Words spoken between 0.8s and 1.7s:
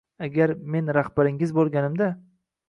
rahbaringiz